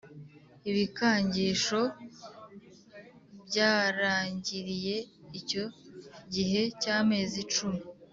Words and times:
ibikangisho 0.69 1.79
byarangiriye 3.47 4.95
Icyo 5.39 5.63
gihe 6.35 6.61
cy 6.81 6.87
amezi 6.97 7.39
cumi 7.53 7.81